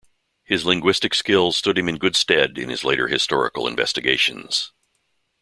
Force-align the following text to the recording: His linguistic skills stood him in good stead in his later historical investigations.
His 0.43 0.65
linguistic 0.65 1.13
skills 1.13 1.55
stood 1.55 1.77
him 1.77 1.87
in 1.87 1.99
good 1.99 2.15
stead 2.15 2.57
in 2.57 2.69
his 2.69 2.83
later 2.83 3.07
historical 3.07 3.67
investigations. 3.67 4.71